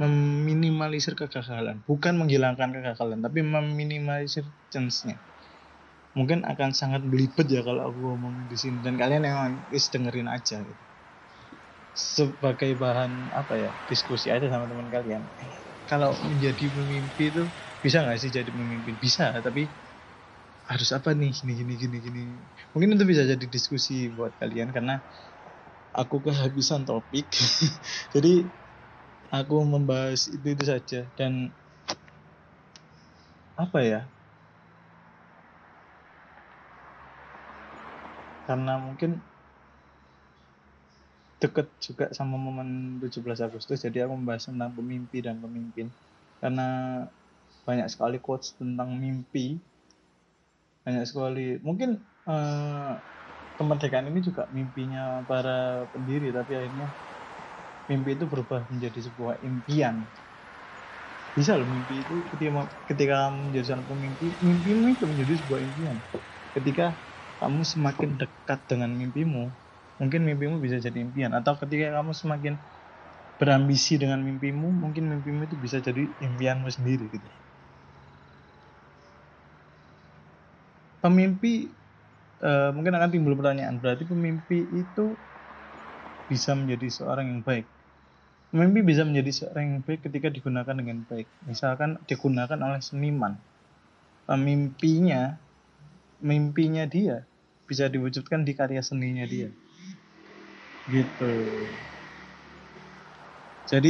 meminimalisir 0.00 1.12
kegagalan. 1.14 1.84
Bukan 1.84 2.16
menghilangkan 2.16 2.72
kegagalan 2.72 3.20
tapi 3.20 3.44
meminimalisir 3.44 4.48
chance-nya 4.72 5.20
mungkin 6.18 6.38
akan 6.52 6.70
sangat 6.80 7.02
belibet 7.10 7.46
ya 7.54 7.60
kalau 7.68 7.82
aku 7.88 7.98
ngomong 8.08 8.34
di 8.50 8.56
sini. 8.62 8.78
Dan 8.84 8.94
kalian 9.00 9.22
emang 9.32 9.52
is 9.76 9.86
dengerin 9.92 10.28
aja 10.36 10.56
gitu. 10.68 10.82
sebagai 11.92 12.72
bahan 12.82 13.28
apa 13.36 13.54
ya 13.60 13.70
diskusi 13.84 14.32
aja 14.32 14.46
sama 14.48 14.64
teman 14.70 14.88
kalian. 14.88 15.28
Kalau 15.84 16.16
menjadi 16.24 16.64
pemimpin 16.72 17.26
itu 17.32 17.44
bisa 17.84 18.00
nggak 18.04 18.18
sih 18.22 18.30
jadi 18.32 18.48
pemimpin? 18.48 18.96
Bisa 18.96 19.24
tapi 19.44 19.76
harus 20.70 20.90
apa 20.96 21.10
nih? 21.12 21.30
Gini 21.36 21.52
gini 21.60 21.74
gini 21.82 21.96
gini. 22.06 22.22
Mungkin 22.72 22.96
itu 22.96 23.04
bisa 23.12 23.22
jadi 23.28 23.44
diskusi 23.56 24.08
buat 24.16 24.32
kalian 24.40 24.70
karena 24.76 25.04
aku 25.92 26.16
kehabisan 26.26 26.82
topik. 26.88 27.28
Jadi 28.14 28.52
aku 29.38 29.56
membahas 29.72 30.20
itu 30.30 30.46
itu 30.54 30.64
saja. 30.72 31.00
Dan 31.18 31.32
apa 33.56 33.78
ya 33.84 34.00
karena 38.46 38.78
mungkin 38.78 39.22
deket 41.42 41.74
juga 41.82 42.06
sama 42.14 42.38
momen 42.38 43.02
17 43.02 43.18
Agustus 43.42 43.82
jadi 43.82 44.06
aku 44.06 44.14
membahas 44.14 44.46
tentang 44.46 44.70
pemimpi 44.78 45.18
dan 45.18 45.42
pemimpin. 45.42 45.90
Karena 46.38 47.02
banyak 47.66 47.90
sekali 47.90 48.22
quotes 48.22 48.54
tentang 48.54 48.94
mimpi. 48.94 49.58
Banyak 50.86 51.04
sekali 51.06 51.58
mungkin 51.58 51.98
uh, 52.30 52.94
kemerdekaan 53.58 54.06
ini 54.10 54.22
juga 54.22 54.46
mimpinya 54.54 55.22
para 55.26 55.86
pendiri 55.90 56.30
tapi 56.30 56.54
akhirnya 56.54 56.94
mimpi 57.90 58.14
itu 58.14 58.24
berubah 58.30 58.70
menjadi 58.70 59.10
sebuah 59.10 59.42
impian. 59.42 60.06
Bisa 61.34 61.58
loh 61.58 61.66
mimpi 61.66 62.06
itu 62.06 62.22
ketika 62.30 62.70
ketika 62.86 63.34
menjadi 63.34 63.64
seorang 63.66 63.86
pemimpi 63.90 64.38
itu 64.94 65.04
menjadi 65.10 65.32
sebuah 65.42 65.58
impian. 65.58 65.96
Ketika 66.54 67.02
kamu 67.42 67.66
semakin 67.66 68.10
dekat 68.22 68.60
dengan 68.70 68.94
mimpimu 68.94 69.50
mungkin 69.98 70.20
mimpimu 70.22 70.62
bisa 70.62 70.78
jadi 70.78 70.98
impian 71.02 71.34
atau 71.34 71.58
ketika 71.58 71.98
kamu 71.98 72.14
semakin 72.14 72.54
berambisi 73.36 73.98
dengan 73.98 74.22
mimpimu 74.22 74.70
mungkin 74.70 75.10
mimpimu 75.10 75.50
itu 75.50 75.56
bisa 75.58 75.82
jadi 75.82 76.06
impianmu 76.22 76.70
sendiri 76.70 77.10
gitu 77.10 77.28
pemimpi 81.02 81.74
uh, 82.42 82.70
mungkin 82.70 82.94
akan 82.94 83.10
timbul 83.10 83.34
pertanyaan 83.34 83.82
berarti 83.82 84.06
pemimpi 84.06 84.62
itu 84.70 85.18
bisa 86.30 86.56
menjadi 86.56 86.88
seorang 86.88 87.28
yang 87.28 87.40
baik. 87.44 87.66
Mimpi 88.56 88.80
bisa 88.84 89.04
menjadi 89.04 89.30
seorang 89.32 89.64
yang 89.68 89.80
baik 89.84 90.00
ketika 90.08 90.28
digunakan 90.32 90.72
dengan 90.72 91.04
baik. 91.04 91.28
Misalkan 91.44 92.00
digunakan 92.08 92.56
oleh 92.56 92.80
seniman. 92.80 93.36
Mimpinya, 94.32 95.36
mimpinya 96.24 96.88
dia 96.88 97.28
bisa 97.68 97.84
diwujudkan 97.94 98.40
di 98.48 98.52
karya 98.58 98.82
seninya 98.88 99.24
dia. 99.32 99.48
Gitu. 100.92 101.26
Jadi, 103.70 103.88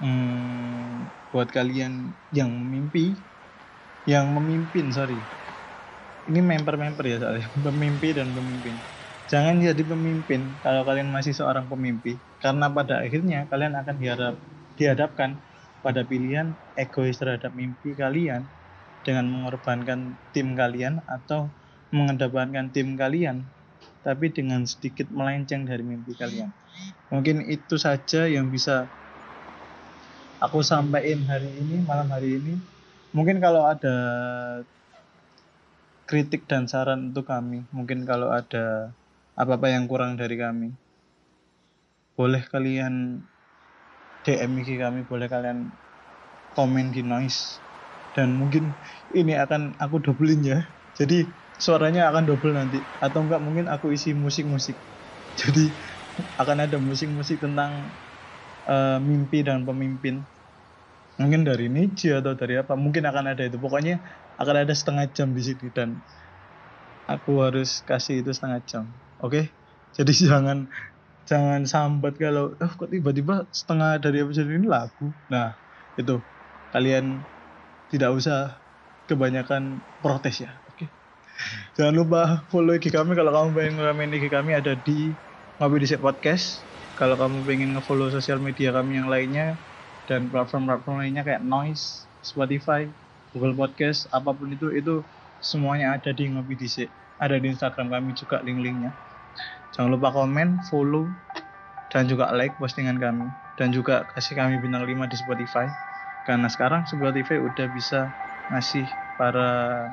hmm, 0.00 1.10
buat 1.32 1.48
kalian 1.56 1.92
yang 2.38 2.52
mimpi, 2.72 3.26
yang 4.12 4.26
memimpin, 4.36 4.86
sorry. 4.96 5.28
Ini 6.26 6.40
member-member 6.42 7.04
ya 7.06 7.16
soalnya, 7.22 7.48
pemimpi 7.66 8.08
dan 8.18 8.34
pemimpin 8.36 8.76
Jangan 9.26 9.58
jadi 9.58 9.82
pemimpin 9.82 10.62
kalau 10.62 10.86
kalian 10.86 11.10
masih 11.10 11.34
seorang 11.34 11.66
pemimpi, 11.66 12.22
karena 12.38 12.70
pada 12.70 13.02
akhirnya 13.02 13.50
kalian 13.50 13.74
akan 13.74 13.96
diharap, 13.98 14.34
dihadapkan 14.78 15.42
pada 15.82 16.06
pilihan 16.06 16.54
egois 16.78 17.18
terhadap 17.18 17.50
mimpi 17.50 17.98
kalian 17.98 18.54
dengan 19.02 19.26
mengorbankan 19.26 20.22
tim 20.30 20.54
kalian 20.54 21.02
atau 21.10 21.58
mengedepankan 21.94 22.70
tim 22.74 22.94
kalian, 22.98 23.46
tapi 24.02 24.30
dengan 24.30 24.66
sedikit 24.66 25.10
melenceng 25.10 25.66
dari 25.66 25.82
mimpi 25.82 26.14
kalian. 26.14 26.50
Mungkin 27.10 27.46
itu 27.46 27.78
saja 27.78 28.26
yang 28.26 28.50
bisa 28.50 28.86
aku 30.42 30.60
sampaikan 30.62 31.24
hari 31.26 31.50
ini, 31.62 31.82
malam 31.86 32.08
hari 32.10 32.38
ini. 32.38 32.54
Mungkin 33.14 33.40
kalau 33.40 33.64
ada 33.64 33.96
kritik 36.06 36.44
dan 36.46 36.70
saran 36.70 37.10
untuk 37.10 37.26
kami, 37.26 37.64
mungkin 37.72 38.04
kalau 38.04 38.30
ada 38.30 38.92
apa-apa 39.36 39.68
yang 39.68 39.84
kurang 39.84 40.16
dari 40.16 40.40
kami 40.40 40.72
boleh 42.16 42.40
kalian 42.48 43.20
DM 44.24 44.52
IG 44.64 44.80
kami 44.80 45.04
boleh 45.04 45.28
kalian 45.28 45.68
komen 46.56 46.96
di 46.96 47.04
noise 47.04 47.60
dan 48.16 48.40
mungkin 48.40 48.72
ini 49.12 49.36
akan 49.36 49.76
aku 49.76 50.00
doublein 50.00 50.40
ya 50.40 50.64
jadi 50.96 51.28
suaranya 51.56 52.08
akan 52.12 52.24
double 52.28 52.54
nanti. 52.54 52.80
Atau 53.00 53.24
enggak 53.24 53.40
mungkin 53.42 53.66
aku 53.68 53.92
isi 53.92 54.12
musik-musik. 54.12 54.76
Jadi 55.40 55.68
akan 56.40 56.64
ada 56.64 56.76
musik-musik 56.80 57.40
tentang 57.40 57.92
uh, 58.68 58.98
mimpi 59.00 59.44
dan 59.44 59.64
pemimpin. 59.64 60.24
Mungkin 61.16 61.48
dari 61.48 61.72
Nietzsche 61.72 62.12
atau 62.12 62.36
dari 62.36 62.60
apa 62.60 62.76
mungkin 62.76 63.08
akan 63.08 63.32
ada 63.32 63.42
itu. 63.44 63.56
Pokoknya 63.56 64.00
akan 64.36 64.56
ada 64.68 64.72
setengah 64.76 65.08
jam 65.16 65.32
di 65.32 65.40
sini 65.40 65.72
dan 65.72 65.96
aku 67.08 67.40
harus 67.40 67.80
kasih 67.84 68.20
itu 68.20 68.30
setengah 68.36 68.60
jam. 68.68 68.84
Oke? 69.24 69.32
Okay? 69.32 69.44
jadi 69.96 70.12
jangan 70.28 70.68
jangan 71.26 71.64
sambat 71.64 72.20
kalau 72.20 72.54
oh, 72.54 72.72
kok 72.76 72.92
tiba-tiba 72.92 73.48
setengah 73.50 73.96
dari 73.96 74.20
episode 74.20 74.52
ini 74.52 74.68
lagu? 74.68 75.08
Nah 75.32 75.56
itu. 75.96 76.20
Kalian 76.74 77.24
tidak 77.88 78.12
usah 78.12 78.60
kebanyakan 79.08 79.80
protes 80.04 80.44
ya? 80.44 80.52
Jangan 81.76 81.94
lupa 81.94 82.20
follow 82.52 82.76
IG 82.76 82.92
kami 82.92 83.12
kalau 83.16 83.32
kamu 83.32 83.48
pengen 83.56 83.72
ngeramein 83.80 84.12
IG 84.16 84.26
kami 84.32 84.56
ada 84.56 84.72
di 84.76 85.12
Ngopi 85.56 85.76
di 85.80 85.88
Podcast 85.96 86.60
kalau 86.96 87.16
kamu 87.16 87.44
pengen 87.44 87.76
ngefollow 87.76 88.08
sosial 88.12 88.40
media 88.40 88.72
kami 88.72 89.00
yang 89.00 89.08
lainnya 89.08 89.56
dan 90.06 90.30
platform-platform 90.30 91.02
lainnya 91.02 91.26
kayak 91.26 91.42
Noise, 91.42 92.06
Spotify, 92.22 92.86
Google 93.34 93.58
Podcast, 93.58 94.06
apa 94.14 94.30
pun 94.32 94.48
itu 94.54 94.70
itu 94.72 95.02
semuanya 95.42 95.98
ada 95.98 96.14
di 96.14 96.30
Ngopi 96.30 96.54
di 96.56 96.68
ada 97.16 97.36
di 97.36 97.46
Instagram 97.52 97.88
kami 97.92 98.12
juga 98.16 98.40
link-linknya 98.44 98.92
Jangan 99.76 99.92
lupa 99.92 100.08
komen, 100.08 100.64
follow, 100.72 101.04
dan 101.92 102.08
juga 102.08 102.32
like 102.32 102.56
postingan 102.56 102.96
kami. 102.96 103.28
Dan 103.60 103.76
juga 103.76 104.08
kasih 104.16 104.36
kami 104.36 104.56
bintang 104.60 104.88
5 104.88 105.04
di 105.12 105.16
Spotify. 105.20 105.68
Karena 106.24 106.48
sekarang 106.48 106.88
Spotify 106.88 107.36
udah 107.36 107.66
bisa 107.76 108.08
ngasih 108.52 108.88
para 109.20 109.84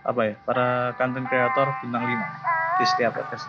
apa 0.00 0.20
ya 0.24 0.34
para 0.48 0.96
content 0.96 1.26
creator 1.28 1.68
bintang 1.84 2.04
5 2.04 2.80
di 2.80 2.84
setiap 2.88 3.12
podcast. 3.16 3.44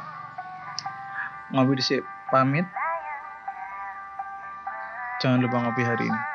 Ngopi 1.55 1.79
di 1.79 1.83
pamit. 2.31 2.67
Jangan 5.23 5.39
lupa 5.43 5.57
ngopi 5.63 5.83
hari 5.85 6.07
ini. 6.07 6.30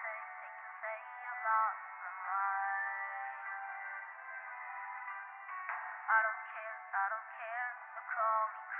say, 0.02 0.18
they 0.42 0.50
can 0.58 0.74
say 0.82 0.98
I. 1.38 1.78
I 6.10 6.18
don't 6.22 6.42
care, 6.50 6.78
I 6.98 7.06
don't 7.14 7.30
care, 7.38 7.68
so 7.94 8.00
call 8.10 8.42
me 8.52 8.60
crazy. 8.68 8.77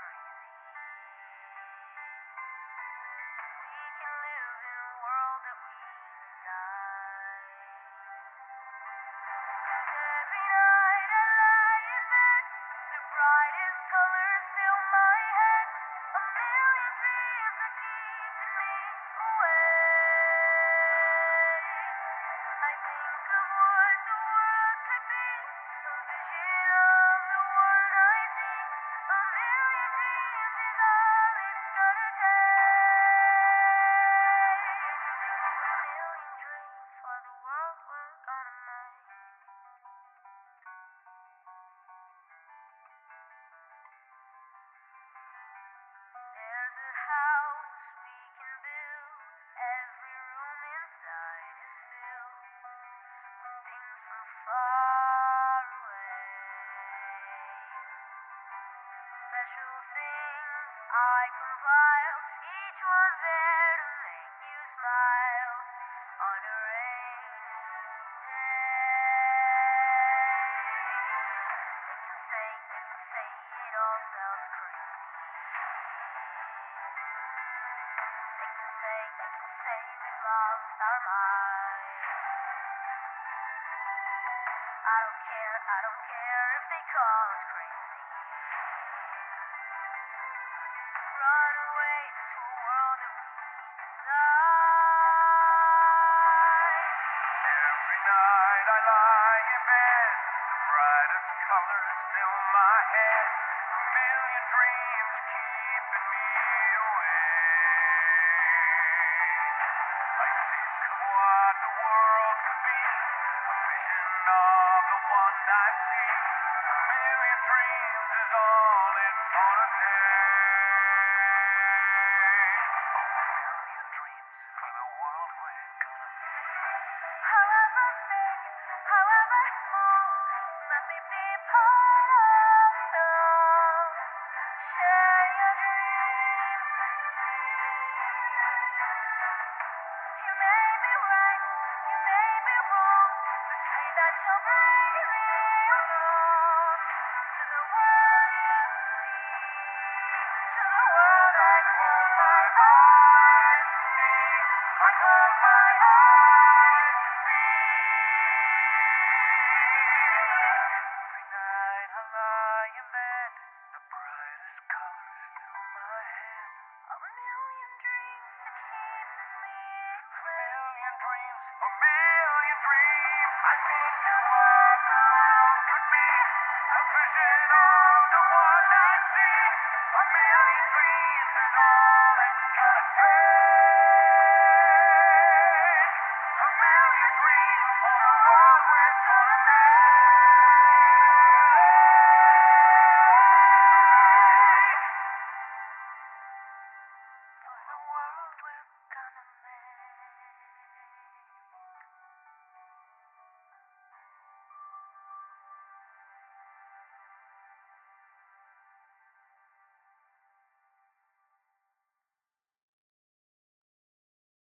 color 101.49 101.88